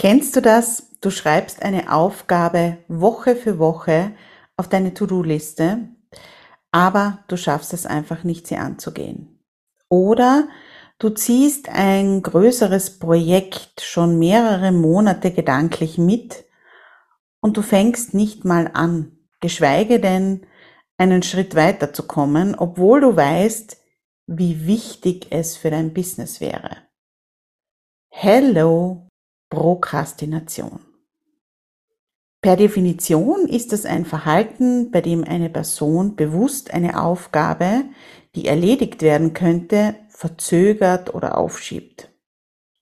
Kennst 0.00 0.34
du 0.34 0.40
das? 0.40 0.96
Du 1.02 1.10
schreibst 1.10 1.60
eine 1.60 1.92
Aufgabe 1.92 2.78
Woche 2.88 3.36
für 3.36 3.58
Woche 3.58 4.12
auf 4.56 4.66
deine 4.66 4.94
To-Do-Liste, 4.94 5.90
aber 6.72 7.22
du 7.28 7.36
schaffst 7.36 7.74
es 7.74 7.84
einfach 7.84 8.24
nicht, 8.24 8.46
sie 8.46 8.56
anzugehen. 8.56 9.44
Oder 9.90 10.48
du 10.98 11.10
ziehst 11.10 11.68
ein 11.68 12.22
größeres 12.22 12.98
Projekt 12.98 13.82
schon 13.82 14.18
mehrere 14.18 14.72
Monate 14.72 15.32
gedanklich 15.32 15.98
mit 15.98 16.46
und 17.42 17.58
du 17.58 17.60
fängst 17.60 18.14
nicht 18.14 18.46
mal 18.46 18.70
an, 18.72 19.18
geschweige 19.42 20.00
denn 20.00 20.46
einen 20.96 21.22
Schritt 21.22 21.54
weiter 21.54 21.92
zu 21.92 22.06
kommen, 22.06 22.54
obwohl 22.54 23.02
du 23.02 23.16
weißt, 23.16 23.76
wie 24.26 24.66
wichtig 24.66 25.26
es 25.28 25.58
für 25.58 25.68
dein 25.68 25.92
Business 25.92 26.40
wäre. 26.40 26.78
Hello, 28.08 29.09
Prokrastination. 29.50 30.80
Per 32.40 32.56
Definition 32.56 33.46
ist 33.48 33.72
es 33.74 33.84
ein 33.84 34.06
Verhalten, 34.06 34.90
bei 34.90 35.02
dem 35.02 35.24
eine 35.24 35.50
Person 35.50 36.16
bewusst 36.16 36.72
eine 36.72 37.02
Aufgabe, 37.02 37.84
die 38.34 38.46
erledigt 38.46 39.02
werden 39.02 39.34
könnte, 39.34 39.96
verzögert 40.08 41.14
oder 41.14 41.36
aufschiebt. 41.36 42.10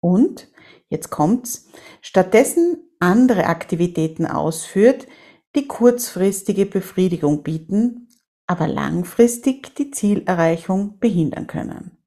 Und, 0.00 0.48
jetzt 0.88 1.10
kommt's, 1.10 1.68
stattdessen 2.02 2.88
andere 3.00 3.46
Aktivitäten 3.46 4.26
ausführt, 4.26 5.08
die 5.56 5.66
kurzfristige 5.66 6.66
Befriedigung 6.66 7.42
bieten, 7.42 8.08
aber 8.46 8.68
langfristig 8.68 9.74
die 9.74 9.90
Zielerreichung 9.90 10.98
behindern 11.00 11.48
können. 11.48 11.97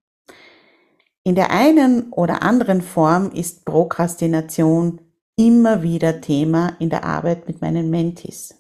In 1.23 1.35
der 1.35 1.51
einen 1.51 2.11
oder 2.11 2.41
anderen 2.41 2.81
Form 2.81 3.31
ist 3.31 3.65
Prokrastination 3.65 5.01
immer 5.35 5.83
wieder 5.83 6.21
Thema 6.21 6.75
in 6.79 6.89
der 6.89 7.03
Arbeit 7.03 7.47
mit 7.47 7.61
meinen 7.61 7.89
Mentis. 7.89 8.55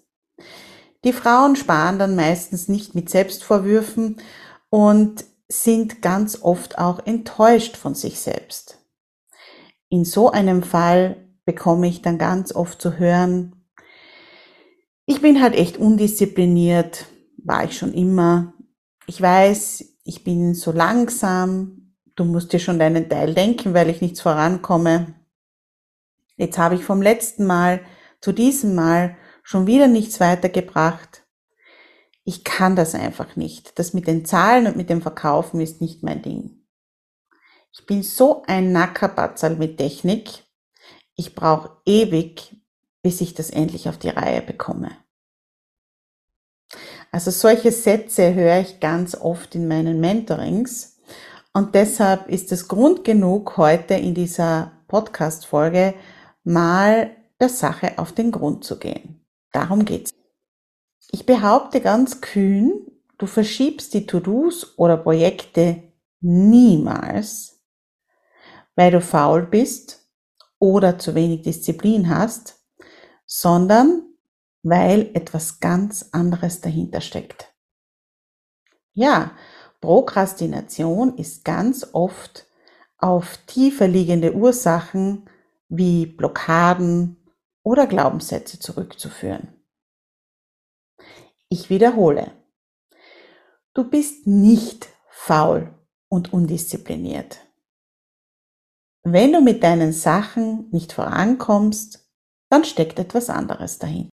Die 1.03 1.13
Frauen 1.13 1.55
sparen 1.55 1.97
dann 1.97 2.15
meistens 2.15 2.67
nicht 2.67 2.93
mit 2.93 3.09
Selbstvorwürfen 3.09 4.21
und 4.69 5.25
sind 5.47 6.01
ganz 6.01 6.43
oft 6.43 6.77
auch 6.77 7.05
enttäuscht 7.05 7.75
von 7.75 7.95
sich 7.95 8.19
selbst. 8.19 8.77
In 9.89 10.05
so 10.05 10.31
einem 10.31 10.61
Fall 10.63 11.17
bekomme 11.45 11.87
ich 11.87 12.01
dann 12.01 12.17
ganz 12.17 12.53
oft 12.53 12.81
zu 12.81 12.97
hören, 12.99 13.55
ich 15.05 15.19
bin 15.21 15.41
halt 15.41 15.55
echt 15.55 15.77
undiszipliniert, 15.77 17.07
war 17.43 17.65
ich 17.65 17.77
schon 17.77 17.93
immer. 17.93 18.53
Ich 19.07 19.21
weiß, 19.21 19.83
ich 20.05 20.23
bin 20.23 20.53
so 20.53 20.71
langsam, 20.71 21.80
du 22.21 22.25
musst 22.25 22.53
dir 22.53 22.59
schon 22.59 22.77
deinen 22.77 23.09
Teil 23.09 23.33
denken, 23.33 23.73
weil 23.73 23.89
ich 23.89 23.99
nichts 23.99 24.21
vorankomme. 24.21 25.15
Jetzt 26.37 26.59
habe 26.59 26.75
ich 26.75 26.83
vom 26.83 27.01
letzten 27.01 27.47
Mal 27.47 27.83
zu 28.21 28.31
diesem 28.31 28.75
Mal 28.75 29.17
schon 29.41 29.65
wieder 29.65 29.87
nichts 29.87 30.19
weitergebracht. 30.19 31.23
Ich 32.23 32.43
kann 32.43 32.75
das 32.75 32.93
einfach 32.93 33.35
nicht. 33.35 33.79
Das 33.79 33.93
mit 33.93 34.05
den 34.05 34.23
Zahlen 34.23 34.67
und 34.67 34.75
mit 34.75 34.91
dem 34.91 35.01
Verkaufen 35.01 35.59
ist 35.61 35.81
nicht 35.81 36.03
mein 36.03 36.21
Ding. 36.21 36.63
Ich 37.73 37.87
bin 37.87 38.03
so 38.03 38.43
ein 38.45 38.71
Nackerbatzal 38.71 39.55
mit 39.55 39.77
Technik. 39.79 40.43
Ich 41.15 41.33
brauche 41.33 41.77
ewig, 41.87 42.55
bis 43.01 43.19
ich 43.21 43.33
das 43.33 43.49
endlich 43.49 43.89
auf 43.89 43.97
die 43.97 44.09
Reihe 44.09 44.43
bekomme. 44.43 44.91
Also 47.11 47.31
solche 47.31 47.71
Sätze 47.71 48.35
höre 48.35 48.59
ich 48.59 48.79
ganz 48.79 49.15
oft 49.15 49.55
in 49.55 49.67
meinen 49.67 49.99
Mentorings 49.99 50.90
und 51.53 51.75
deshalb 51.75 52.27
ist 52.29 52.51
es 52.51 52.67
Grund 52.67 53.03
genug, 53.03 53.57
heute 53.57 53.95
in 53.95 54.13
dieser 54.13 54.71
Podcast-Folge 54.87 55.93
mal 56.43 57.15
der 57.39 57.49
Sache 57.49 57.97
auf 57.97 58.13
den 58.13 58.31
Grund 58.31 58.63
zu 58.63 58.79
gehen. 58.79 59.25
Darum 59.51 59.83
geht's. 59.83 60.11
Ich 61.11 61.25
behaupte 61.25 61.81
ganz 61.81 62.21
kühn, 62.21 62.71
du 63.17 63.25
verschiebst 63.25 63.93
die 63.93 64.05
To-Dos 64.05 64.77
oder 64.77 64.95
Projekte 64.97 65.83
niemals, 66.21 67.61
weil 68.75 68.91
du 68.91 69.01
faul 69.01 69.45
bist 69.45 70.09
oder 70.59 70.99
zu 70.99 71.15
wenig 71.15 71.41
Disziplin 71.41 72.09
hast, 72.15 72.59
sondern 73.25 74.03
weil 74.63 75.09
etwas 75.13 75.59
ganz 75.59 76.09
anderes 76.11 76.61
dahinter 76.61 77.01
steckt. 77.01 77.53
Ja, 78.93 79.31
Prokrastination 79.81 81.17
ist 81.17 81.43
ganz 81.43 81.89
oft 81.93 82.47
auf 82.97 83.37
tiefer 83.47 83.87
liegende 83.87 84.33
Ursachen 84.33 85.27
wie 85.69 86.05
Blockaden 86.05 87.17
oder 87.63 87.87
Glaubenssätze 87.87 88.59
zurückzuführen. 88.59 89.61
Ich 91.49 91.69
wiederhole. 91.69 92.31
Du 93.73 93.89
bist 93.89 94.27
nicht 94.27 94.87
faul 95.09 95.73
und 96.09 96.31
undiszipliniert. 96.31 97.39
Wenn 99.03 99.33
du 99.33 99.41
mit 99.41 99.63
deinen 99.63 99.93
Sachen 99.93 100.69
nicht 100.71 100.93
vorankommst, 100.93 102.07
dann 102.49 102.65
steckt 102.65 102.99
etwas 102.99 103.29
anderes 103.29 103.79
dahin. 103.79 104.09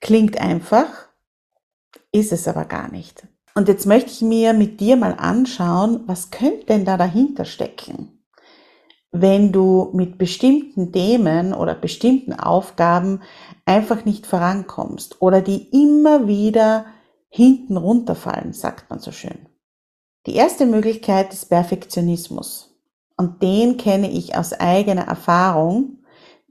Klingt 0.00 0.38
einfach, 0.38 1.08
ist 2.12 2.32
es 2.32 2.46
aber 2.46 2.66
gar 2.66 2.90
nicht. 2.90 3.26
Und 3.54 3.68
jetzt 3.68 3.86
möchte 3.86 4.10
ich 4.10 4.20
mir 4.20 4.52
mit 4.52 4.80
dir 4.80 4.96
mal 4.96 5.14
anschauen, 5.14 6.00
was 6.06 6.30
könnte 6.30 6.66
denn 6.66 6.84
da 6.84 6.96
dahinter 6.96 7.44
stecken? 7.44 8.20
Wenn 9.12 9.52
du 9.52 9.90
mit 9.92 10.18
bestimmten 10.18 10.90
Themen 10.92 11.54
oder 11.54 11.76
bestimmten 11.76 12.32
Aufgaben 12.32 13.22
einfach 13.64 14.04
nicht 14.04 14.26
vorankommst 14.26 15.22
oder 15.22 15.40
die 15.40 15.68
immer 15.70 16.26
wieder 16.26 16.86
hinten 17.28 17.76
runterfallen, 17.76 18.52
sagt 18.52 18.90
man 18.90 18.98
so 18.98 19.12
schön. 19.12 19.48
Die 20.26 20.34
erste 20.34 20.66
Möglichkeit 20.66 21.32
ist 21.32 21.46
Perfektionismus. 21.46 22.74
Und 23.16 23.42
den 23.42 23.76
kenne 23.76 24.10
ich 24.10 24.36
aus 24.36 24.52
eigener 24.52 25.06
Erfahrung, 25.06 25.98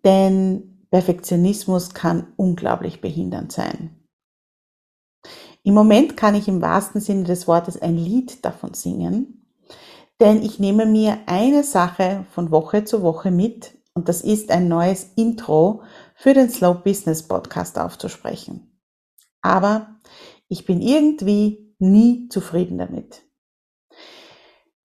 denn 0.05 0.85
Perfektionismus 0.89 1.93
kann 1.93 2.27
unglaublich 2.37 3.01
behindernd 3.01 3.51
sein. 3.51 4.02
Im 5.63 5.73
Moment 5.73 6.17
kann 6.17 6.35
ich 6.35 6.47
im 6.47 6.61
wahrsten 6.61 6.99
Sinne 6.99 7.23
des 7.23 7.47
Wortes 7.47 7.81
ein 7.81 7.97
Lied 7.97 8.43
davon 8.43 8.73
singen, 8.73 9.47
denn 10.19 10.43
ich 10.43 10.59
nehme 10.59 10.85
mir 10.85 11.19
eine 11.25 11.63
Sache 11.63 12.25
von 12.31 12.51
Woche 12.51 12.83
zu 12.83 13.01
Woche 13.01 13.31
mit 13.31 13.77
und 13.93 14.09
das 14.09 14.21
ist 14.21 14.51
ein 14.51 14.67
neues 14.67 15.11
Intro 15.15 15.83
für 16.15 16.33
den 16.33 16.49
Slow 16.49 16.75
Business 16.83 17.23
Podcast 17.23 17.79
aufzusprechen. 17.79 18.79
Aber 19.41 19.99
ich 20.49 20.65
bin 20.65 20.81
irgendwie 20.81 21.73
nie 21.79 22.27
zufrieden 22.29 22.77
damit. 22.77 23.23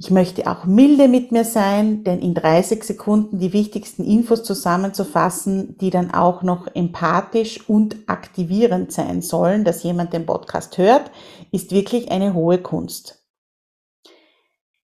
Ich 0.00 0.12
möchte 0.12 0.46
auch 0.46 0.64
milde 0.64 1.08
mit 1.08 1.32
mir 1.32 1.44
sein, 1.44 2.04
denn 2.04 2.20
in 2.20 2.32
30 2.32 2.84
Sekunden 2.84 3.40
die 3.40 3.52
wichtigsten 3.52 4.04
Infos 4.04 4.44
zusammenzufassen, 4.44 5.76
die 5.78 5.90
dann 5.90 6.12
auch 6.12 6.44
noch 6.44 6.68
empathisch 6.72 7.68
und 7.68 7.96
aktivierend 8.08 8.92
sein 8.92 9.22
sollen, 9.22 9.64
dass 9.64 9.82
jemand 9.82 10.12
den 10.12 10.24
Podcast 10.24 10.78
hört, 10.78 11.10
ist 11.50 11.72
wirklich 11.72 12.12
eine 12.12 12.32
hohe 12.32 12.58
Kunst. 12.58 13.24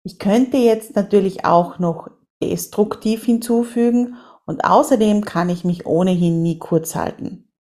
Ich 0.03 0.19
könnte 0.19 0.56
jetzt 0.56 0.97
natürlich 0.97 1.44
auch 1.44 1.79
noch 1.79 2.09
destruktiv 2.43 3.26
hinzufügen 3.26 4.17
und 4.47 4.64
außerdem 4.64 5.26
kann 5.26 5.50
ich 5.50 5.62
mich 5.62 5.85
ohnehin 5.85 6.43
nie 6.43 6.59
kurz 6.59 6.94
halten. 6.94 7.53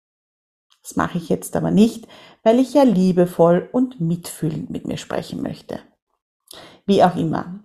Das 0.85 0.95
mache 0.95 1.19
ich 1.19 1.29
jetzt 1.29 1.57
aber 1.57 1.73
nicht, 1.73 2.07
weil 2.45 2.61
ich 2.61 2.75
ja 2.75 2.85
liebevoll 2.85 3.69
und 3.73 4.01
mitfühlend 4.01 4.71
mit 4.71 4.87
mir 4.87 4.97
sprechen 4.97 5.43
möchte. 5.43 5.81
Wie 6.91 7.05
auch 7.05 7.15
immer. 7.15 7.61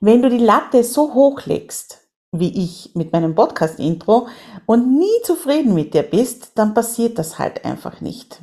Wenn 0.00 0.22
du 0.22 0.28
die 0.28 0.38
Latte 0.38 0.82
so 0.82 1.14
hoch 1.14 1.46
legst, 1.46 2.00
wie 2.32 2.64
ich 2.64 2.96
mit 2.96 3.12
meinem 3.12 3.36
Podcast-Intro 3.36 4.26
und 4.66 4.98
nie 4.98 5.22
zufrieden 5.22 5.72
mit 5.72 5.94
dir 5.94 6.02
bist, 6.02 6.50
dann 6.56 6.74
passiert 6.74 7.16
das 7.16 7.38
halt 7.38 7.64
einfach 7.64 8.00
nicht. 8.00 8.42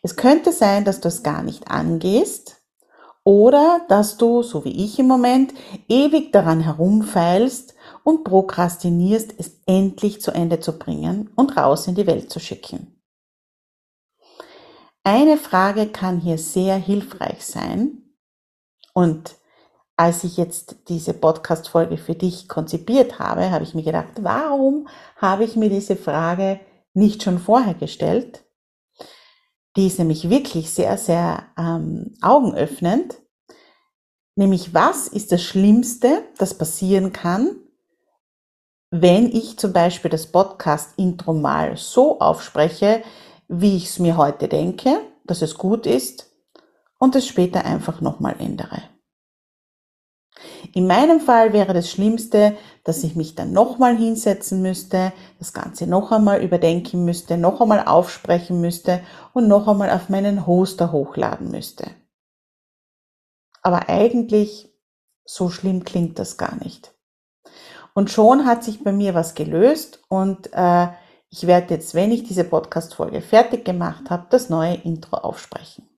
Es 0.00 0.14
könnte 0.14 0.52
sein, 0.52 0.84
dass 0.84 1.00
du 1.00 1.08
es 1.08 1.24
gar 1.24 1.42
nicht 1.42 1.72
angehst 1.72 2.62
oder 3.24 3.80
dass 3.88 4.16
du, 4.16 4.44
so 4.44 4.64
wie 4.64 4.84
ich 4.84 5.00
im 5.00 5.08
Moment, 5.08 5.52
ewig 5.88 6.32
daran 6.32 6.60
herumfeilst 6.60 7.74
und 8.04 8.22
prokrastinierst, 8.22 9.34
es 9.38 9.58
endlich 9.66 10.20
zu 10.20 10.30
Ende 10.30 10.60
zu 10.60 10.78
bringen 10.78 11.30
und 11.34 11.56
raus 11.56 11.88
in 11.88 11.96
die 11.96 12.06
Welt 12.06 12.30
zu 12.30 12.38
schicken. 12.38 12.97
Eine 15.10 15.38
Frage 15.38 15.86
kann 15.86 16.20
hier 16.20 16.36
sehr 16.36 16.76
hilfreich 16.76 17.42
sein 17.42 18.02
und 18.92 19.36
als 19.96 20.22
ich 20.22 20.36
jetzt 20.36 20.76
diese 20.88 21.14
Podcast-Folge 21.14 21.96
für 21.96 22.14
dich 22.14 22.46
konzipiert 22.46 23.18
habe, 23.18 23.50
habe 23.50 23.64
ich 23.64 23.72
mir 23.72 23.84
gedacht, 23.84 24.12
warum 24.20 24.86
habe 25.16 25.44
ich 25.44 25.56
mir 25.56 25.70
diese 25.70 25.96
Frage 25.96 26.60
nicht 26.92 27.22
schon 27.22 27.38
vorher 27.38 27.72
gestellt? 27.72 28.44
Die 29.76 29.86
ist 29.86 29.98
nämlich 29.98 30.28
wirklich 30.28 30.68
sehr, 30.68 30.98
sehr 30.98 31.46
ähm, 31.56 32.14
augenöffnend. 32.20 33.16
Nämlich, 34.36 34.74
was 34.74 35.08
ist 35.08 35.32
das 35.32 35.42
Schlimmste, 35.42 36.22
das 36.36 36.52
passieren 36.52 37.14
kann, 37.14 37.56
wenn 38.90 39.32
ich 39.32 39.58
zum 39.58 39.72
Beispiel 39.72 40.10
das 40.10 40.26
Podcast-Intro 40.26 41.32
mal 41.32 41.78
so 41.78 42.20
aufspreche, 42.20 43.02
wie 43.48 43.76
ich 43.76 43.86
es 43.86 43.98
mir 43.98 44.16
heute 44.16 44.46
denke, 44.46 45.00
dass 45.24 45.42
es 45.42 45.56
gut 45.56 45.86
ist 45.86 46.30
und 46.98 47.16
es 47.16 47.26
später 47.26 47.64
einfach 47.64 48.00
nochmal 48.00 48.36
ändere. 48.38 48.82
In 50.72 50.86
meinem 50.86 51.20
Fall 51.20 51.52
wäre 51.52 51.74
das 51.74 51.90
Schlimmste, 51.90 52.56
dass 52.84 53.02
ich 53.02 53.16
mich 53.16 53.34
dann 53.34 53.52
nochmal 53.52 53.96
hinsetzen 53.96 54.62
müsste, 54.62 55.12
das 55.38 55.52
Ganze 55.52 55.86
noch 55.86 56.12
einmal 56.12 56.42
überdenken 56.42 57.04
müsste, 57.04 57.36
noch 57.36 57.60
einmal 57.60 57.84
aufsprechen 57.84 58.60
müsste 58.60 59.00
und 59.32 59.48
noch 59.48 59.66
einmal 59.66 59.90
auf 59.90 60.08
meinen 60.08 60.46
Hoster 60.46 60.92
hochladen 60.92 61.50
müsste. 61.50 61.90
Aber 63.62 63.88
eigentlich, 63.88 64.72
so 65.24 65.50
schlimm 65.50 65.84
klingt 65.84 66.18
das 66.18 66.36
gar 66.36 66.56
nicht. 66.62 66.94
Und 67.94 68.10
schon 68.10 68.46
hat 68.46 68.62
sich 68.62 68.84
bei 68.84 68.92
mir 68.92 69.14
was 69.14 69.34
gelöst 69.34 70.04
und 70.08 70.52
äh, 70.52 70.88
ich 71.30 71.46
werde 71.46 71.74
jetzt, 71.74 71.94
wenn 71.94 72.10
ich 72.10 72.24
diese 72.24 72.44
Podcast-Folge 72.44 73.20
fertig 73.20 73.64
gemacht 73.64 74.10
habe, 74.10 74.26
das 74.30 74.48
neue 74.48 74.74
Intro 74.74 75.18
aufsprechen. 75.18 75.88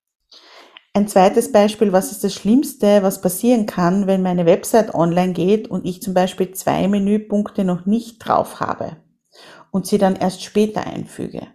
Ein 0.93 1.07
zweites 1.07 1.53
Beispiel, 1.53 1.93
was 1.93 2.11
ist 2.11 2.25
das 2.25 2.35
Schlimmste, 2.35 3.05
was 3.05 3.21
passieren 3.21 3.67
kann, 3.67 4.09
wenn 4.09 4.23
meine 4.23 4.45
Website 4.45 4.93
online 4.93 5.33
geht 5.33 5.69
und 5.69 5.87
ich 5.87 6.03
zum 6.03 6.15
Beispiel 6.15 6.51
zwei 6.53 6.89
Menüpunkte 6.89 7.65
noch 7.65 7.87
nicht 7.87 8.19
drauf 8.19 8.59
habe 8.59 8.97
und 9.71 9.87
sie 9.87 9.99
dann 9.99 10.17
erst 10.17 10.43
später 10.43 10.85
einfüge. 10.85 11.47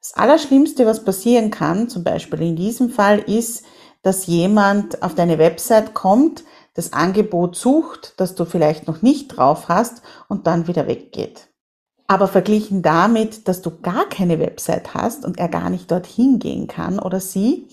Das 0.00 0.14
Allerschlimmste, 0.14 0.86
was 0.86 1.04
passieren 1.04 1.50
kann, 1.50 1.88
zum 1.88 2.04
Beispiel 2.04 2.40
in 2.42 2.56
diesem 2.56 2.90
Fall, 2.90 3.18
ist, 3.18 3.64
dass 4.02 4.26
jemand 4.26 5.02
auf 5.02 5.16
deine 5.16 5.38
Website 5.38 5.92
kommt, 5.92 6.44
das 6.74 6.92
Angebot 6.92 7.56
sucht, 7.56 8.14
das 8.18 8.36
du 8.36 8.44
vielleicht 8.44 8.86
noch 8.86 9.02
nicht 9.02 9.28
drauf 9.28 9.68
hast 9.68 10.02
und 10.28 10.46
dann 10.46 10.68
wieder 10.68 10.86
weggeht. 10.86 11.49
Aber 12.10 12.26
verglichen 12.26 12.82
damit, 12.82 13.46
dass 13.46 13.62
du 13.62 13.70
gar 13.82 14.08
keine 14.08 14.40
Website 14.40 14.94
hast 14.94 15.24
und 15.24 15.38
er 15.38 15.48
gar 15.48 15.70
nicht 15.70 15.92
dorthin 15.92 16.40
gehen 16.40 16.66
kann 16.66 16.98
oder 16.98 17.20
sie, 17.20 17.68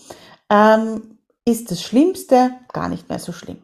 ähm, 0.51 1.17
ist 1.43 1.71
das 1.71 1.81
Schlimmste 1.81 2.51
gar 2.71 2.87
nicht 2.87 3.09
mehr 3.09 3.17
so 3.17 3.31
schlimm. 3.31 3.63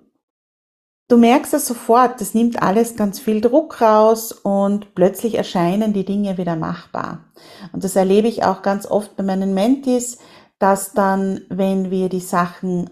Du 1.09 1.17
merkst 1.17 1.53
es 1.53 1.67
sofort, 1.67 2.19
das 2.21 2.33
nimmt 2.33 2.63
alles 2.63 2.95
ganz 2.95 3.19
viel 3.19 3.39
Druck 3.39 3.81
raus 3.81 4.31
und 4.31 4.95
plötzlich 4.95 5.35
erscheinen 5.35 5.93
die 5.93 6.05
Dinge 6.05 6.39
wieder 6.39 6.55
machbar. 6.55 7.25
Und 7.71 7.83
das 7.83 7.95
erlebe 7.95 8.27
ich 8.27 8.43
auch 8.43 8.63
ganz 8.63 8.87
oft 8.87 9.15
bei 9.15 9.21
meinen 9.21 9.53
Mentis, 9.53 10.17
dass 10.57 10.93
dann, 10.93 11.41
wenn 11.49 11.91
wir 11.91 12.09
die 12.09 12.19
Sachen 12.19 12.89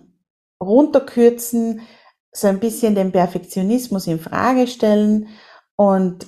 runterkürzen, 0.61 1.81
so 2.31 2.45
ein 2.45 2.59
bisschen 2.59 2.93
den 2.93 3.11
Perfektionismus 3.11 4.05
in 4.05 4.19
Frage 4.19 4.67
stellen 4.67 5.29
und 5.75 6.27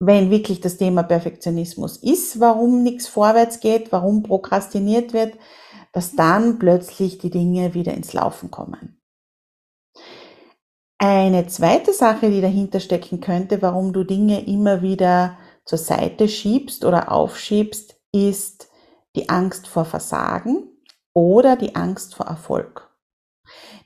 wenn 0.00 0.30
wirklich 0.30 0.60
das 0.60 0.78
Thema 0.78 1.02
Perfektionismus 1.02 1.98
ist, 1.98 2.40
warum 2.40 2.82
nichts 2.82 3.06
vorwärts 3.06 3.60
geht, 3.60 3.92
warum 3.92 4.22
prokrastiniert 4.22 5.12
wird, 5.12 5.34
dass 5.92 6.16
dann 6.16 6.58
plötzlich 6.58 7.18
die 7.18 7.30
Dinge 7.30 7.74
wieder 7.74 7.92
ins 7.92 8.14
Laufen 8.14 8.50
kommen. 8.50 9.00
Eine 10.98 11.46
zweite 11.46 11.92
Sache, 11.92 12.30
die 12.30 12.40
dahinter 12.40 12.80
stecken 12.80 13.20
könnte, 13.20 13.62
warum 13.62 13.92
du 13.92 14.04
Dinge 14.04 14.46
immer 14.46 14.82
wieder 14.82 15.38
zur 15.64 15.78
Seite 15.78 16.28
schiebst 16.28 16.84
oder 16.84 17.12
aufschiebst, 17.12 17.96
ist 18.12 18.68
die 19.16 19.28
Angst 19.28 19.66
vor 19.66 19.84
Versagen 19.84 20.68
oder 21.14 21.56
die 21.56 21.74
Angst 21.74 22.14
vor 22.14 22.26
Erfolg. 22.26 22.90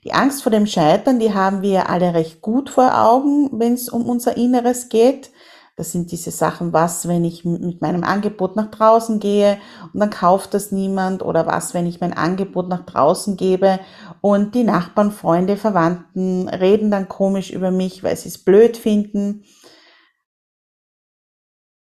Die 0.03 0.13
Angst 0.13 0.43
vor 0.43 0.51
dem 0.51 0.67
Scheitern, 0.67 1.19
die 1.19 1.33
haben 1.33 1.61
wir 1.61 1.89
alle 1.89 2.13
recht 2.13 2.41
gut 2.41 2.69
vor 2.69 3.01
Augen, 3.01 3.49
wenn 3.59 3.73
es 3.73 3.89
um 3.89 4.07
unser 4.07 4.37
Inneres 4.37 4.89
geht. 4.89 5.31
Das 5.77 5.91
sind 5.91 6.11
diese 6.13 6.31
Sachen, 6.31 6.71
was, 6.71 7.05
wenn 7.05 7.25
ich 7.25 7.43
mit 7.43 7.81
meinem 7.81 8.05
Angebot 8.05 8.55
nach 8.55 8.71
draußen 8.71 9.19
gehe 9.19 9.57
und 9.93 9.99
dann 9.99 10.09
kauft 10.09 10.53
das 10.53 10.71
niemand 10.71 11.21
oder 11.21 11.47
was, 11.47 11.73
wenn 11.73 11.85
ich 11.85 11.99
mein 11.99 12.13
Angebot 12.13 12.69
nach 12.69 12.85
draußen 12.85 13.35
gebe 13.35 13.81
und 14.21 14.55
die 14.55 14.63
Nachbarn, 14.63 15.11
Freunde, 15.11 15.57
Verwandten 15.57 16.47
reden 16.47 16.91
dann 16.91 17.09
komisch 17.09 17.51
über 17.51 17.71
mich, 17.71 18.03
weil 18.03 18.15
sie 18.15 18.29
es 18.29 18.37
blöd 18.37 18.77
finden. 18.77 19.43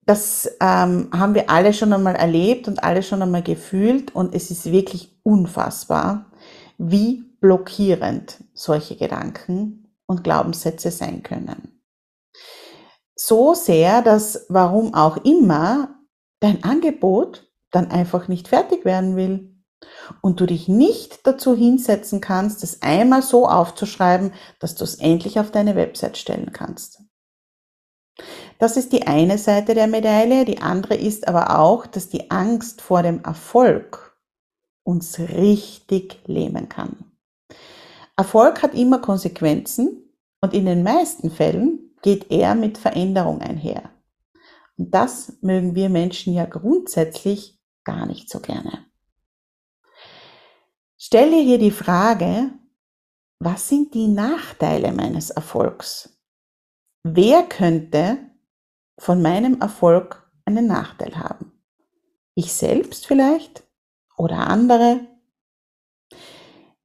Das 0.06 0.58
ähm, 0.60 1.10
haben 1.14 1.36
wir 1.36 1.50
alle 1.50 1.72
schon 1.72 1.94
einmal 1.94 2.16
erlebt 2.16 2.68
und 2.68 2.84
alle 2.84 3.02
schon 3.02 3.22
einmal 3.22 3.44
gefühlt 3.44 4.14
und 4.14 4.36
es 4.36 4.52
ist 4.52 4.70
wirklich 4.70 5.18
unfassbar, 5.24 6.26
wie 6.78 7.24
blockierend 7.40 8.44
solche 8.54 8.98
Gedanken 8.98 9.88
und 10.06 10.26
Glaubenssätze 10.26 10.92
sein 10.92 11.24
können 11.24 11.79
so 13.20 13.54
sehr, 13.54 14.02
dass 14.02 14.46
warum 14.50 14.94
auch 14.94 15.18
immer 15.18 16.00
dein 16.40 16.64
Angebot 16.64 17.52
dann 17.72 17.92
einfach 17.92 18.28
nicht 18.28 18.48
fertig 18.48 18.86
werden 18.86 19.16
will. 19.16 19.56
Und 20.22 20.40
du 20.40 20.46
dich 20.46 20.68
nicht 20.68 21.26
dazu 21.26 21.56
hinsetzen 21.56 22.20
kannst, 22.20 22.64
es 22.64 22.82
einmal 22.82 23.22
so 23.22 23.48
aufzuschreiben, 23.48 24.34
dass 24.60 24.76
du 24.76 24.84
es 24.84 24.96
endlich 24.96 25.40
auf 25.40 25.52
deine 25.52 25.76
Website 25.76 26.18
stellen 26.18 26.52
kannst. 26.52 27.02
Das 28.58 28.76
ist 28.76 28.92
die 28.92 29.08
eine 29.08 29.38
Seite 29.38 29.74
der 29.74 29.88
Medaille. 29.88 30.44
Die 30.44 30.62
andere 30.62 30.96
ist 30.96 31.28
aber 31.28 31.60
auch, 31.60 31.88
dass 31.88 32.10
die 32.10 32.30
Angst 32.32 32.82
vor 32.82 33.04
dem 33.04 33.24
Erfolg 33.24 34.18
uns 34.84 35.20
richtig 35.20 36.20
lähmen 36.26 36.68
kann. 36.68 37.06
Erfolg 38.18 38.64
hat 38.64 38.74
immer 38.74 39.00
Konsequenzen 39.00 40.14
und 40.42 40.54
in 40.54 40.66
den 40.66 40.84
meisten 40.84 41.32
Fällen 41.32 41.89
geht 42.02 42.32
eher 42.32 42.56
mit 42.56 42.78
Veränderung 42.78 43.42
einher. 43.42 43.92
Und 44.78 44.94
das 44.94 45.38
mögen 45.42 45.76
wir 45.76 45.90
Menschen 45.90 46.34
ja 46.34 46.46
grundsätzlich 46.46 47.60
gar 47.84 48.06
nicht 48.06 48.30
so 48.30 48.40
gerne. 48.40 48.86
Stell 50.98 51.32
dir 51.32 51.42
hier 51.42 51.58
die 51.58 51.72
Frage, 51.72 52.52
was 53.40 53.70
sind 53.70 53.94
die 53.94 54.08
Nachteile 54.08 54.92
meines 54.92 55.30
Erfolgs? 55.30 56.20
Wer 57.04 57.44
könnte 57.44 58.18
von 58.98 59.22
meinem 59.22 59.62
Erfolg 59.62 60.30
einen 60.46 60.68
Nachteil 60.68 61.18
haben? 61.18 61.64
Ich 62.36 62.54
selbst 62.54 63.08
vielleicht 63.08 63.64
oder 64.18 64.48
andere? 64.48 65.08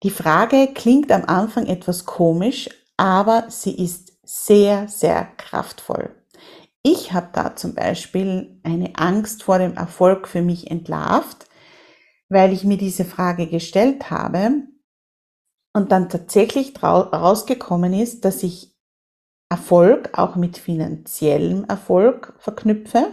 Die 0.04 0.11
Frage 0.11 0.73
klingt 0.75 1.11
am 1.11 1.25
Anfang 1.25 1.66
etwas 1.66 2.04
komisch, 2.04 2.68
aber 2.97 3.50
sie 3.50 3.76
ist 3.76 4.13
sehr, 4.25 4.88
sehr 4.88 5.28
kraftvoll. 5.37 6.14
Ich 6.83 7.12
habe 7.12 7.28
da 7.33 7.57
zum 7.57 7.75
Beispiel 7.75 8.61
eine 8.62 8.93
Angst 8.97 9.43
vor 9.43 9.59
dem 9.59 9.75
Erfolg 9.75 10.28
für 10.28 10.43
mich 10.43 10.71
entlarvt, 10.71 11.47
weil 12.28 12.52
ich 12.52 12.64
mir 12.64 12.76
diese 12.76 13.04
Frage 13.04 13.47
gestellt 13.47 14.11
habe 14.11 14.64
und 15.73 15.93
dann 15.93 16.09
tatsächlich 16.09 16.75
rausgekommen 16.83 17.95
ist, 17.95 18.25
dass 18.25 18.43
ich 18.43 18.75
Erfolg 19.49 20.11
auch 20.19 20.37
mit 20.37 20.59
finanziellem 20.59 21.64
Erfolg 21.64 22.35
verknüpfe 22.38 23.12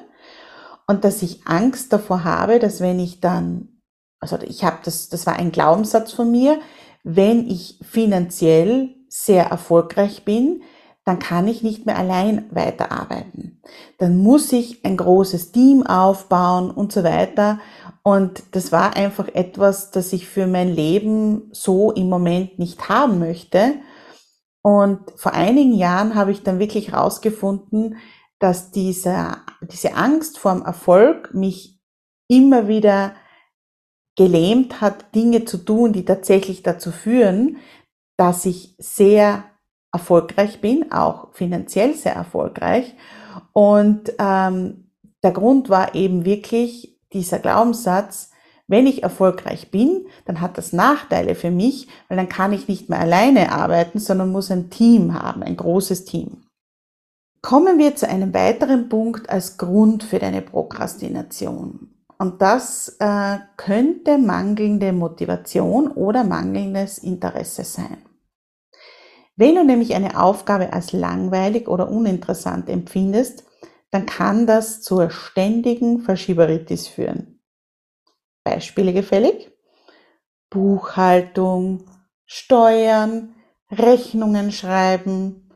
und 0.87 1.03
dass 1.03 1.21
ich 1.21 1.45
Angst 1.47 1.93
davor 1.93 2.23
habe, 2.23 2.59
dass 2.59 2.81
wenn 2.81 2.99
ich 2.99 3.19
dann, 3.19 3.79
also 4.19 4.37
ich 4.41 4.63
habe 4.63 4.79
das, 4.83 5.09
das 5.09 5.25
war 5.25 5.35
ein 5.35 5.51
Glaubenssatz 5.51 6.11
von 6.11 6.31
mir, 6.31 6.59
wenn 7.03 7.47
ich 7.47 7.79
finanziell 7.81 8.95
sehr 9.07 9.45
erfolgreich 9.45 10.25
bin, 10.25 10.63
dann 11.03 11.19
kann 11.19 11.47
ich 11.47 11.63
nicht 11.63 11.85
mehr 11.85 11.97
allein 11.97 12.45
weiterarbeiten. 12.51 13.61
Dann 13.97 14.17
muss 14.17 14.51
ich 14.51 14.85
ein 14.85 14.97
großes 14.97 15.51
Team 15.51 15.85
aufbauen 15.85 16.69
und 16.69 16.91
so 16.91 17.03
weiter. 17.03 17.59
Und 18.03 18.43
das 18.51 18.71
war 18.71 18.95
einfach 18.95 19.27
etwas, 19.29 19.91
das 19.91 20.13
ich 20.13 20.27
für 20.27 20.47
mein 20.47 20.69
Leben 20.69 21.49
so 21.51 21.91
im 21.91 22.09
Moment 22.09 22.59
nicht 22.59 22.87
haben 22.89 23.19
möchte. 23.19 23.75
Und 24.61 24.99
vor 25.15 25.33
einigen 25.33 25.73
Jahren 25.73 26.13
habe 26.13 26.31
ich 26.31 26.43
dann 26.43 26.59
wirklich 26.59 26.91
herausgefunden, 26.91 27.97
dass 28.37 28.71
diese, 28.71 29.37
diese 29.61 29.95
Angst 29.95 30.37
vorm 30.37 30.63
Erfolg 30.63 31.33
mich 31.33 31.79
immer 32.27 32.67
wieder 32.67 33.15
gelähmt 34.15 34.81
hat, 34.81 35.15
Dinge 35.15 35.45
zu 35.45 35.57
tun, 35.57 35.93
die 35.93 36.05
tatsächlich 36.05 36.63
dazu 36.63 36.91
führen, 36.91 37.57
dass 38.17 38.45
ich 38.45 38.75
sehr 38.77 39.43
erfolgreich 39.91 40.61
bin, 40.61 40.91
auch 40.91 41.33
finanziell 41.33 41.93
sehr 41.95 42.13
erfolgreich. 42.13 42.95
Und 43.53 44.13
ähm, 44.19 44.91
der 45.23 45.31
Grund 45.31 45.69
war 45.69 45.95
eben 45.95 46.25
wirklich 46.25 46.97
dieser 47.13 47.39
Glaubenssatz, 47.39 48.31
wenn 48.67 48.87
ich 48.87 49.03
erfolgreich 49.03 49.69
bin, 49.69 50.05
dann 50.23 50.39
hat 50.39 50.57
das 50.57 50.71
Nachteile 50.71 51.35
für 51.35 51.51
mich, 51.51 51.89
weil 52.07 52.15
dann 52.15 52.29
kann 52.29 52.53
ich 52.53 52.69
nicht 52.69 52.87
mehr 52.87 53.01
alleine 53.01 53.51
arbeiten, 53.51 53.99
sondern 53.99 54.31
muss 54.31 54.49
ein 54.49 54.69
Team 54.69 55.13
haben, 55.13 55.43
ein 55.43 55.57
großes 55.57 56.05
Team. 56.05 56.45
Kommen 57.41 57.79
wir 57.79 57.97
zu 57.97 58.07
einem 58.07 58.33
weiteren 58.33 58.87
Punkt 58.87 59.29
als 59.29 59.57
Grund 59.57 60.03
für 60.03 60.19
deine 60.19 60.41
Prokrastination. 60.41 61.89
Und 62.17 62.41
das 62.41 62.95
äh, 62.99 63.39
könnte 63.57 64.17
mangelnde 64.17 64.93
Motivation 64.93 65.87
oder 65.89 66.23
mangelndes 66.23 66.99
Interesse 66.99 67.65
sein. 67.65 67.97
Wenn 69.35 69.55
du 69.55 69.63
nämlich 69.63 69.95
eine 69.95 70.21
Aufgabe 70.21 70.73
als 70.73 70.91
langweilig 70.91 71.67
oder 71.67 71.89
uninteressant 71.89 72.69
empfindest, 72.69 73.45
dann 73.91 74.05
kann 74.05 74.47
das 74.47 74.81
zur 74.81 75.09
ständigen 75.09 76.01
Verschieberitis 76.01 76.87
führen. 76.87 77.41
Beispiele 78.43 78.93
gefällig? 78.93 79.51
Buchhaltung, 80.49 81.85
Steuern, 82.25 83.35
Rechnungen 83.69 84.51
schreiben, 84.51 85.49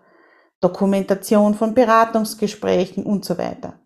Dokumentation 0.62 1.53
von 1.53 1.74
Beratungsgesprächen 1.74 3.05
und 3.05 3.25
so 3.25 3.38
weiter. 3.38 3.79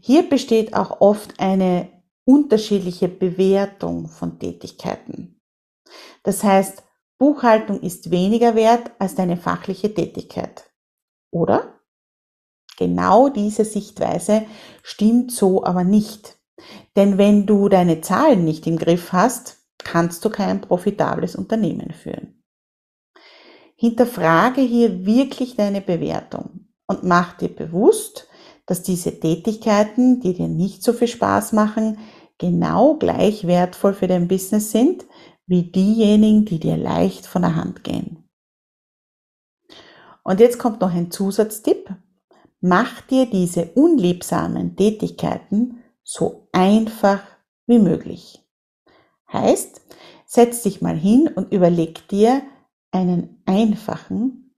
Hier 0.00 0.28
besteht 0.28 0.74
auch 0.74 1.00
oft 1.00 1.40
eine 1.40 1.88
unterschiedliche 2.24 3.08
Bewertung 3.08 4.08
von 4.08 4.38
Tätigkeiten. 4.38 5.40
Das 6.22 6.42
heißt, 6.42 6.82
Buchhaltung 7.18 7.80
ist 7.80 8.10
weniger 8.10 8.54
wert 8.54 8.90
als 8.98 9.14
deine 9.14 9.36
fachliche 9.36 9.92
Tätigkeit. 9.92 10.70
Oder? 11.30 11.80
Genau 12.76 13.28
diese 13.28 13.64
Sichtweise 13.64 14.46
stimmt 14.82 15.30
so 15.30 15.64
aber 15.64 15.84
nicht. 15.84 16.36
Denn 16.96 17.18
wenn 17.18 17.46
du 17.46 17.68
deine 17.68 18.00
Zahlen 18.00 18.44
nicht 18.44 18.66
im 18.66 18.78
Griff 18.78 19.12
hast, 19.12 19.58
kannst 19.78 20.24
du 20.24 20.30
kein 20.30 20.60
profitables 20.60 21.36
Unternehmen 21.36 21.92
führen. 21.92 22.42
Hinterfrage 23.76 24.60
hier 24.60 25.04
wirklich 25.04 25.56
deine 25.56 25.80
Bewertung 25.80 26.68
und 26.86 27.04
mach 27.04 27.36
dir 27.36 27.48
bewusst, 27.48 28.28
dass 28.66 28.82
diese 28.82 29.20
Tätigkeiten, 29.20 30.20
die 30.20 30.34
dir 30.34 30.48
nicht 30.48 30.82
so 30.82 30.92
viel 30.92 31.08
Spaß 31.08 31.52
machen, 31.52 31.98
genau 32.38 32.94
gleich 32.96 33.46
wertvoll 33.46 33.94
für 33.94 34.06
dein 34.06 34.28
Business 34.28 34.70
sind 34.70 35.04
wie 35.46 35.64
diejenigen, 35.70 36.44
die 36.44 36.58
dir 36.58 36.76
leicht 36.76 37.26
von 37.26 37.42
der 37.42 37.56
Hand 37.56 37.84
gehen. 37.84 38.28
Und 40.22 40.40
jetzt 40.40 40.58
kommt 40.58 40.80
noch 40.80 40.92
ein 40.92 41.10
Zusatztipp. 41.10 41.94
Mach 42.60 43.02
dir 43.02 43.26
diese 43.26 43.66
unliebsamen 43.74 44.74
Tätigkeiten 44.74 45.82
so 46.02 46.48
einfach 46.52 47.22
wie 47.66 47.78
möglich. 47.78 48.42
Heißt, 49.30 49.82
setz 50.24 50.62
dich 50.62 50.80
mal 50.80 50.96
hin 50.96 51.28
und 51.28 51.52
überleg 51.52 52.08
dir 52.08 52.42
einen 52.90 53.42
einfachen 53.44 54.54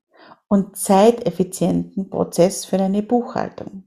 und 0.49 0.77
zeiteffizienten 0.77 2.11
Prozess 2.11 2.65
für 2.65 2.79
deine 2.79 3.03
Buchhaltung. 3.03 3.86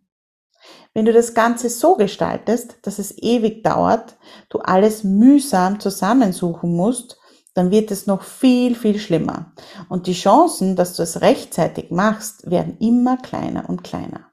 Wenn 0.94 1.06
du 1.06 1.14
das 1.14 1.34
Ganze 1.34 1.70
so 1.70 1.96
gestaltest, 1.96 2.78
dass 2.82 3.00
es 3.00 3.18
ewig 3.18 3.64
dauert, 3.64 4.18
du 4.50 4.60
alles 4.60 5.04
mühsam 5.04 5.80
zusammensuchen 5.80 6.76
musst, 6.76 7.18
dann 7.54 7.72
wird 7.72 7.92
es 7.92 8.08
noch 8.08 8.24
viel, 8.24 8.76
viel 8.76 9.00
schlimmer. 9.00 9.54
Und 9.88 10.08
die 10.08 10.14
Chancen, 10.14 10.76
dass 10.76 10.96
du 10.96 11.04
es 11.04 11.22
rechtzeitig 11.22 11.92
machst, 11.92 12.50
werden 12.50 12.78
immer 12.80 13.18
kleiner 13.18 13.70
und 13.70 13.84
kleiner. 13.84 14.32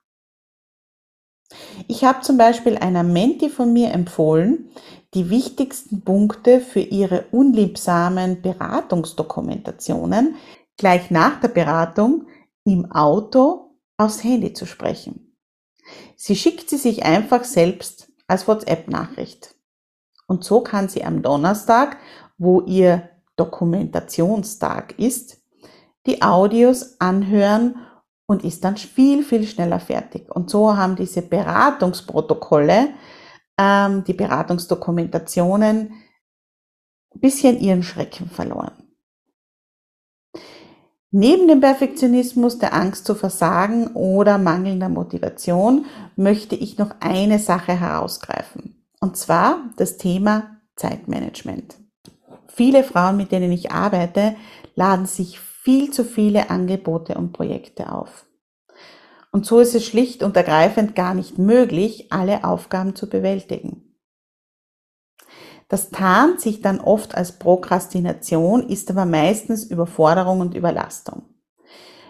Ich 1.88 2.04
habe 2.04 2.20
zum 2.22 2.36
Beispiel 2.36 2.76
einer 2.76 3.02
Menti 3.02 3.48
von 3.48 3.72
mir 3.72 3.92
empfohlen, 3.92 4.70
die 5.14 5.30
wichtigsten 5.30 6.02
Punkte 6.02 6.60
für 6.60 6.80
ihre 6.80 7.26
unliebsamen 7.30 8.42
Beratungsdokumentationen 8.42 10.34
gleich 10.76 11.10
nach 11.10 11.40
der 11.40 11.48
Beratung 11.48 12.26
im 12.64 12.90
Auto 12.90 13.76
aufs 13.96 14.22
Handy 14.24 14.52
zu 14.52 14.66
sprechen. 14.66 15.25
Sie 16.16 16.36
schickt 16.36 16.70
sie 16.70 16.76
sich 16.76 17.04
einfach 17.04 17.44
selbst 17.44 18.08
als 18.26 18.48
WhatsApp-Nachricht. 18.48 19.54
Und 20.26 20.44
so 20.44 20.60
kann 20.60 20.88
sie 20.88 21.04
am 21.04 21.22
Donnerstag, 21.22 21.98
wo 22.38 22.60
ihr 22.62 23.08
Dokumentationstag 23.36 24.98
ist, 24.98 25.38
die 26.06 26.22
Audios 26.22 27.00
anhören 27.00 27.76
und 28.26 28.44
ist 28.44 28.64
dann 28.64 28.76
viel, 28.76 29.22
viel 29.22 29.46
schneller 29.46 29.80
fertig. 29.80 30.30
Und 30.30 30.50
so 30.50 30.76
haben 30.76 30.96
diese 30.96 31.22
Beratungsprotokolle, 31.22 32.88
ähm, 33.58 34.04
die 34.04 34.14
Beratungsdokumentationen, 34.14 35.94
bisschen 37.14 37.58
ihren 37.58 37.82
Schrecken 37.82 38.28
verloren. 38.28 38.85
Neben 41.12 41.46
dem 41.46 41.60
Perfektionismus, 41.60 42.58
der 42.58 42.74
Angst 42.74 43.06
zu 43.06 43.14
versagen 43.14 43.88
oder 43.88 44.38
mangelnder 44.38 44.88
Motivation 44.88 45.86
möchte 46.16 46.56
ich 46.56 46.78
noch 46.78 46.90
eine 47.00 47.38
Sache 47.38 47.78
herausgreifen. 47.78 48.84
Und 49.00 49.16
zwar 49.16 49.70
das 49.76 49.98
Thema 49.98 50.58
Zeitmanagement. 50.74 51.76
Viele 52.48 52.82
Frauen, 52.82 53.16
mit 53.16 53.32
denen 53.32 53.52
ich 53.52 53.70
arbeite, 53.70 54.34
laden 54.74 55.06
sich 55.06 55.38
viel 55.38 55.90
zu 55.90 56.04
viele 56.04 56.50
Angebote 56.50 57.14
und 57.14 57.32
Projekte 57.32 57.92
auf. 57.92 58.26
Und 59.30 59.46
so 59.46 59.60
ist 59.60 59.74
es 59.74 59.84
schlicht 59.84 60.22
und 60.22 60.36
ergreifend 60.36 60.94
gar 60.94 61.14
nicht 61.14 61.38
möglich, 61.38 62.10
alle 62.10 62.44
Aufgaben 62.44 62.96
zu 62.96 63.08
bewältigen. 63.08 63.85
Das 65.68 65.90
tarnt 65.90 66.40
sich 66.40 66.60
dann 66.60 66.80
oft 66.80 67.14
als 67.14 67.38
Prokrastination, 67.38 68.68
ist 68.68 68.90
aber 68.90 69.04
meistens 69.04 69.64
Überforderung 69.64 70.40
und 70.40 70.54
Überlastung. 70.54 71.22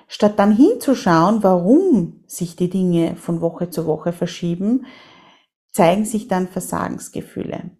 Statt 0.09 0.39
dann 0.39 0.55
hinzuschauen, 0.55 1.43
warum 1.43 2.23
sich 2.27 2.55
die 2.55 2.71
Dinge 2.71 3.17
von 3.17 3.41
Woche 3.41 3.71
zu 3.71 3.87
Woche 3.87 4.13
verschieben, 4.13 4.87
zeigen 5.73 6.05
sich 6.05 6.29
dann 6.29 6.49
Versagensgefühle. 6.49 7.71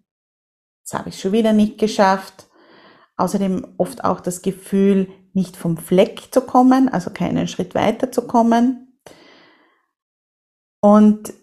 Das 0.83 0.99
habe 0.99 1.09
ich 1.09 1.19
schon 1.19 1.31
wieder 1.31 1.53
nicht 1.53 1.77
geschafft. 1.77 2.47
Außerdem 3.15 3.75
oft 3.77 4.03
auch 4.03 4.19
das 4.19 4.41
Gefühl, 4.41 5.09
nicht 5.33 5.57
vom 5.57 5.77
Fleck 5.77 6.29
zu 6.31 6.41
kommen, 6.41 6.89
also 6.89 7.09
keinen 7.11 7.47
Schritt 7.47 7.75
weiter 7.75 8.11
zu 8.11 8.27
kommen. 8.27 8.99
Und 10.81 11.33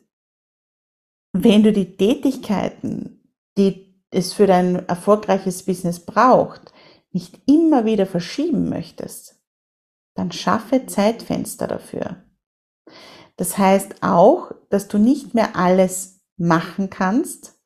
wenn 1.32 1.62
du 1.62 1.72
die 1.72 1.96
Tätigkeiten, 1.96 3.34
die 3.58 3.83
es 4.14 4.32
für 4.32 4.46
dein 4.46 4.88
erfolgreiches 4.88 5.64
Business 5.64 6.00
braucht, 6.00 6.72
nicht 7.12 7.40
immer 7.46 7.84
wieder 7.84 8.06
verschieben 8.06 8.68
möchtest, 8.68 9.40
dann 10.14 10.32
schaffe 10.32 10.86
Zeitfenster 10.86 11.66
dafür. 11.66 12.24
Das 13.36 13.58
heißt 13.58 14.02
auch, 14.02 14.52
dass 14.70 14.88
du 14.88 14.98
nicht 14.98 15.34
mehr 15.34 15.56
alles 15.56 16.20
machen 16.36 16.90
kannst, 16.90 17.58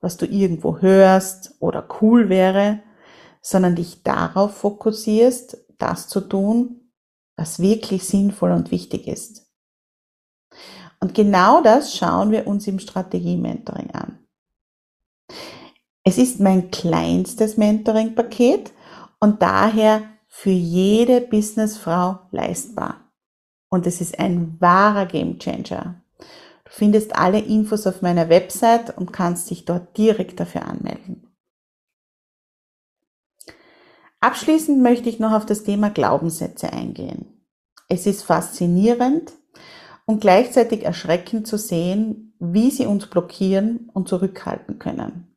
was 0.00 0.16
du 0.16 0.26
irgendwo 0.26 0.78
hörst 0.78 1.56
oder 1.60 1.88
cool 2.00 2.28
wäre, 2.28 2.82
sondern 3.40 3.76
dich 3.76 4.02
darauf 4.02 4.56
fokussierst, 4.56 5.58
das 5.78 6.08
zu 6.08 6.20
tun, 6.20 6.92
was 7.36 7.60
wirklich 7.60 8.04
sinnvoll 8.04 8.52
und 8.52 8.70
wichtig 8.70 9.06
ist. 9.06 9.46
Und 11.00 11.14
genau 11.14 11.60
das 11.60 11.94
schauen 11.94 12.30
wir 12.30 12.46
uns 12.46 12.66
im 12.66 12.78
Strategie-Mentoring 12.78 13.90
an. 13.90 14.26
Es 16.08 16.18
ist 16.18 16.38
mein 16.38 16.70
kleinstes 16.70 17.56
Mentoring-Paket 17.56 18.72
und 19.18 19.42
daher 19.42 20.04
für 20.28 20.50
jede 20.50 21.20
Businessfrau 21.20 22.20
leistbar. 22.30 23.10
Und 23.70 23.88
es 23.88 24.00
ist 24.00 24.16
ein 24.20 24.56
wahrer 24.60 25.06
Gamechanger. 25.06 26.00
Du 26.18 26.70
findest 26.70 27.16
alle 27.16 27.40
Infos 27.40 27.88
auf 27.88 28.02
meiner 28.02 28.28
Website 28.28 28.96
und 28.96 29.12
kannst 29.12 29.50
dich 29.50 29.64
dort 29.64 29.98
direkt 29.98 30.38
dafür 30.38 30.66
anmelden. 30.66 31.26
Abschließend 34.20 34.80
möchte 34.80 35.08
ich 35.08 35.18
noch 35.18 35.32
auf 35.32 35.44
das 35.44 35.64
Thema 35.64 35.90
Glaubenssätze 35.90 36.72
eingehen. 36.72 37.48
Es 37.88 38.06
ist 38.06 38.22
faszinierend 38.22 39.32
und 40.04 40.20
gleichzeitig 40.20 40.84
erschreckend 40.84 41.48
zu 41.48 41.58
sehen, 41.58 42.36
wie 42.38 42.70
sie 42.70 42.86
uns 42.86 43.08
blockieren 43.08 43.90
und 43.92 44.06
zurückhalten 44.06 44.78
können. 44.78 45.35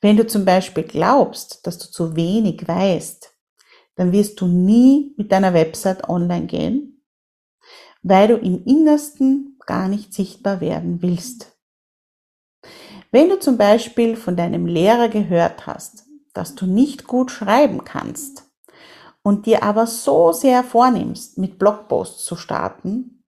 Wenn 0.00 0.16
du 0.16 0.26
zum 0.26 0.44
Beispiel 0.44 0.84
glaubst, 0.84 1.66
dass 1.66 1.78
du 1.78 1.90
zu 1.90 2.16
wenig 2.16 2.66
weißt, 2.66 3.32
dann 3.94 4.12
wirst 4.12 4.40
du 4.40 4.46
nie 4.46 5.14
mit 5.16 5.32
deiner 5.32 5.54
Website 5.54 6.08
online 6.08 6.46
gehen, 6.46 7.04
weil 8.02 8.28
du 8.28 8.36
im 8.36 8.64
Innersten 8.64 9.58
gar 9.66 9.88
nicht 9.88 10.12
sichtbar 10.12 10.60
werden 10.60 11.02
willst. 11.02 11.56
Wenn 13.10 13.28
du 13.28 13.38
zum 13.38 13.58
Beispiel 13.58 14.16
von 14.16 14.36
deinem 14.36 14.66
Lehrer 14.66 15.08
gehört 15.08 15.66
hast, 15.66 16.06
dass 16.32 16.54
du 16.54 16.66
nicht 16.66 17.06
gut 17.06 17.30
schreiben 17.30 17.84
kannst 17.84 18.50
und 19.22 19.46
dir 19.46 19.62
aber 19.62 19.86
so 19.86 20.32
sehr 20.32 20.64
vornimmst, 20.64 21.38
mit 21.38 21.58
Blogposts 21.58 22.24
zu 22.24 22.36
starten, 22.36 23.24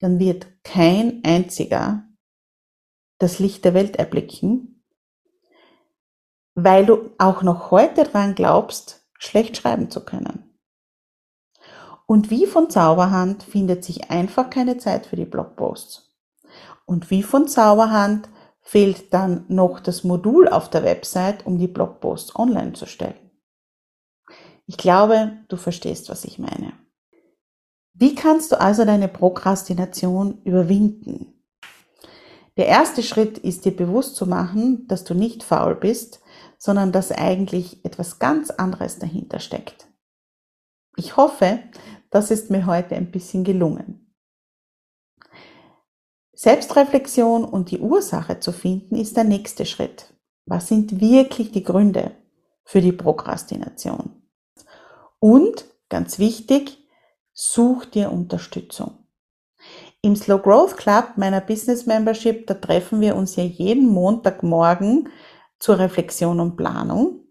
dann 0.00 0.18
wird 0.18 0.46
kein 0.64 1.22
einziger 1.24 2.08
das 3.18 3.38
Licht 3.38 3.64
der 3.64 3.74
Welt 3.74 3.96
erblicken, 3.96 4.73
weil 6.54 6.86
du 6.86 7.10
auch 7.18 7.42
noch 7.42 7.70
heute 7.70 8.04
dran 8.04 8.34
glaubst, 8.34 9.04
schlecht 9.18 9.56
schreiben 9.56 9.90
zu 9.90 10.04
können. 10.04 10.58
Und 12.06 12.30
wie 12.30 12.46
von 12.46 12.70
Zauberhand 12.70 13.42
findet 13.42 13.84
sich 13.84 14.10
einfach 14.10 14.50
keine 14.50 14.78
Zeit 14.78 15.06
für 15.06 15.16
die 15.16 15.24
Blogposts. 15.24 16.14
Und 16.84 17.10
wie 17.10 17.22
von 17.22 17.48
Zauberhand 17.48 18.28
fehlt 18.60 19.12
dann 19.12 19.44
noch 19.48 19.80
das 19.80 20.04
Modul 20.04 20.48
auf 20.48 20.68
der 20.68 20.84
Website, 20.84 21.46
um 21.46 21.58
die 21.58 21.68
Blogposts 21.68 22.36
online 22.36 22.74
zu 22.74 22.86
stellen. 22.86 23.30
Ich 24.66 24.76
glaube, 24.76 25.32
du 25.48 25.56
verstehst, 25.56 26.08
was 26.08 26.24
ich 26.24 26.38
meine. 26.38 26.72
Wie 27.92 28.14
kannst 28.14 28.52
du 28.52 28.60
also 28.60 28.84
deine 28.84 29.08
Prokrastination 29.08 30.42
überwinden? 30.42 31.34
Der 32.56 32.66
erste 32.66 33.02
Schritt 33.02 33.38
ist 33.38 33.64
dir 33.64 33.76
bewusst 33.76 34.16
zu 34.16 34.26
machen, 34.26 34.86
dass 34.88 35.04
du 35.04 35.14
nicht 35.14 35.42
faul 35.42 35.74
bist, 35.74 36.20
sondern 36.64 36.92
dass 36.92 37.12
eigentlich 37.12 37.84
etwas 37.84 38.18
ganz 38.18 38.48
anderes 38.48 38.98
dahinter 38.98 39.38
steckt. 39.38 39.86
Ich 40.96 41.18
hoffe, 41.18 41.58
das 42.08 42.30
ist 42.30 42.50
mir 42.50 42.64
heute 42.64 42.96
ein 42.96 43.10
bisschen 43.10 43.44
gelungen. 43.44 44.16
Selbstreflexion 46.32 47.44
und 47.44 47.70
die 47.70 47.80
Ursache 47.80 48.40
zu 48.40 48.50
finden 48.50 48.96
ist 48.96 49.14
der 49.14 49.24
nächste 49.24 49.66
Schritt. 49.66 50.14
Was 50.46 50.68
sind 50.68 51.02
wirklich 51.02 51.52
die 51.52 51.62
Gründe 51.62 52.12
für 52.64 52.80
die 52.80 52.92
Prokrastination? 52.92 54.22
Und, 55.18 55.66
ganz 55.90 56.18
wichtig, 56.18 56.78
such 57.34 57.84
dir 57.84 58.10
Unterstützung. 58.10 59.06
Im 60.00 60.16
Slow 60.16 60.40
Growth 60.40 60.78
Club 60.78 61.12
meiner 61.16 61.42
Business 61.42 61.84
Membership, 61.84 62.46
da 62.46 62.54
treffen 62.54 63.02
wir 63.02 63.16
uns 63.16 63.36
ja 63.36 63.44
jeden 63.44 63.86
Montagmorgen 63.86 65.10
zur 65.64 65.78
Reflexion 65.78 66.40
und 66.40 66.56
Planung. 66.56 67.24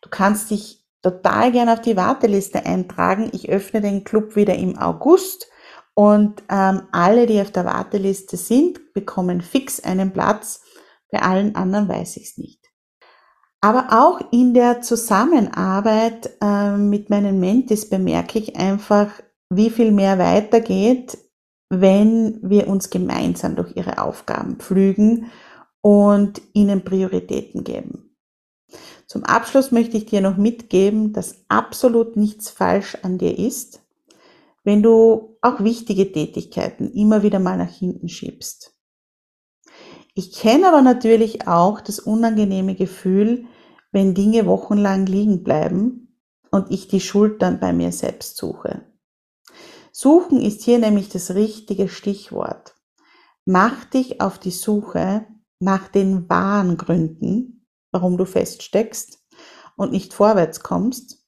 Du 0.00 0.10
kannst 0.10 0.50
dich 0.50 0.84
total 1.02 1.52
gerne 1.52 1.74
auf 1.74 1.80
die 1.80 1.96
Warteliste 1.96 2.66
eintragen. 2.66 3.30
Ich 3.32 3.48
öffne 3.48 3.80
den 3.80 4.02
Club 4.02 4.34
wieder 4.34 4.56
im 4.56 4.76
August 4.76 5.46
und 5.94 6.42
ähm, 6.50 6.82
alle, 6.90 7.26
die 7.26 7.40
auf 7.40 7.52
der 7.52 7.64
Warteliste 7.64 8.36
sind, 8.36 8.92
bekommen 8.92 9.40
fix 9.40 9.78
einen 9.78 10.12
Platz. 10.12 10.62
Bei 11.12 11.22
allen 11.22 11.54
anderen 11.54 11.88
weiß 11.88 12.16
ich 12.16 12.24
es 12.24 12.38
nicht. 12.38 12.60
Aber 13.60 13.86
auch 13.92 14.32
in 14.32 14.52
der 14.52 14.80
Zusammenarbeit 14.80 16.36
äh, 16.42 16.76
mit 16.76 17.08
meinen 17.08 17.38
Mentis 17.38 17.88
bemerke 17.88 18.40
ich 18.40 18.56
einfach, 18.56 19.10
wie 19.48 19.70
viel 19.70 19.92
mehr 19.92 20.18
weitergeht, 20.18 21.18
wenn 21.70 22.40
wir 22.42 22.66
uns 22.66 22.90
gemeinsam 22.90 23.54
durch 23.54 23.76
ihre 23.76 23.98
Aufgaben 23.98 24.56
pflügen 24.56 25.30
und 25.84 26.40
ihnen 26.54 26.82
Prioritäten 26.82 27.62
geben. 27.62 28.16
Zum 29.06 29.22
Abschluss 29.24 29.70
möchte 29.70 29.98
ich 29.98 30.06
dir 30.06 30.22
noch 30.22 30.38
mitgeben, 30.38 31.12
dass 31.12 31.44
absolut 31.48 32.16
nichts 32.16 32.48
falsch 32.48 32.96
an 33.02 33.18
dir 33.18 33.38
ist, 33.38 33.82
wenn 34.62 34.82
du 34.82 35.36
auch 35.42 35.60
wichtige 35.60 36.10
Tätigkeiten 36.10 36.90
immer 36.90 37.22
wieder 37.22 37.38
mal 37.38 37.58
nach 37.58 37.70
hinten 37.70 38.08
schiebst. 38.08 38.74
Ich 40.14 40.32
kenne 40.32 40.68
aber 40.68 40.80
natürlich 40.80 41.46
auch 41.48 41.82
das 41.82 42.00
unangenehme 42.00 42.74
Gefühl, 42.76 43.44
wenn 43.92 44.14
Dinge 44.14 44.46
wochenlang 44.46 45.04
liegen 45.04 45.44
bleiben 45.44 46.16
und 46.50 46.70
ich 46.70 46.88
die 46.88 47.00
Schuld 47.00 47.42
dann 47.42 47.60
bei 47.60 47.74
mir 47.74 47.92
selbst 47.92 48.38
suche. 48.38 48.86
Suchen 49.92 50.40
ist 50.40 50.62
hier 50.62 50.78
nämlich 50.78 51.10
das 51.10 51.34
richtige 51.34 51.90
Stichwort. 51.90 52.74
Mach 53.44 53.84
dich 53.84 54.22
auf 54.22 54.38
die 54.38 54.50
Suche 54.50 55.26
nach 55.64 55.88
den 55.88 56.28
wahren 56.28 56.76
Gründen, 56.76 57.66
warum 57.90 58.16
du 58.16 58.26
feststeckst 58.26 59.18
und 59.76 59.90
nicht 59.90 60.14
vorwärts 60.14 60.60
kommst. 60.60 61.24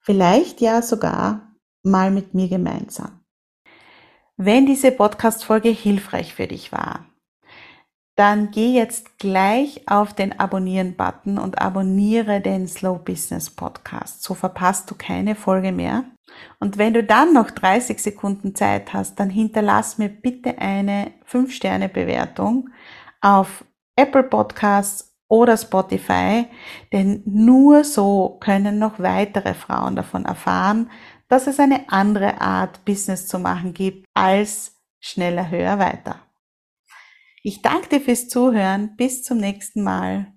Vielleicht 0.00 0.60
ja 0.60 0.80
sogar 0.80 1.54
mal 1.82 2.10
mit 2.10 2.34
mir 2.34 2.48
gemeinsam. 2.48 3.24
Wenn 4.36 4.66
diese 4.66 4.92
Podcast-Folge 4.92 5.70
hilfreich 5.70 6.34
für 6.34 6.46
dich 6.46 6.70
war, 6.70 7.06
dann 8.14 8.50
geh 8.50 8.72
jetzt 8.72 9.18
gleich 9.18 9.82
auf 9.88 10.14
den 10.14 10.38
Abonnieren-Button 10.38 11.38
und 11.38 11.60
abonniere 11.60 12.40
den 12.40 12.66
Slow 12.66 12.98
Business 12.98 13.50
Podcast. 13.50 14.22
So 14.22 14.34
verpasst 14.34 14.90
du 14.90 14.94
keine 14.96 15.34
Folge 15.34 15.72
mehr. 15.72 16.04
Und 16.58 16.78
wenn 16.78 16.94
du 16.94 17.04
dann 17.04 17.32
noch 17.32 17.50
30 17.50 18.00
Sekunden 18.00 18.54
Zeit 18.54 18.92
hast, 18.92 19.20
dann 19.20 19.30
hinterlass 19.30 19.98
mir 19.98 20.08
bitte 20.08 20.58
eine 20.58 21.12
5-Sterne-Bewertung 21.30 22.70
auf 23.20 23.64
Apple 23.96 24.22
Podcasts 24.22 25.16
oder 25.28 25.56
Spotify, 25.56 26.46
denn 26.92 27.22
nur 27.26 27.84
so 27.84 28.38
können 28.40 28.78
noch 28.78 28.98
weitere 28.98 29.54
Frauen 29.54 29.96
davon 29.96 30.24
erfahren, 30.24 30.90
dass 31.28 31.46
es 31.46 31.60
eine 31.60 31.90
andere 31.90 32.40
Art 32.40 32.84
Business 32.84 33.26
zu 33.26 33.38
machen 33.38 33.74
gibt 33.74 34.06
als 34.14 34.76
schneller, 35.00 35.50
höher, 35.50 35.78
weiter. 35.78 36.20
Ich 37.42 37.62
danke 37.62 37.88
dir 37.88 38.00
fürs 38.00 38.28
Zuhören. 38.28 38.96
Bis 38.96 39.22
zum 39.22 39.38
nächsten 39.38 39.82
Mal. 39.82 40.32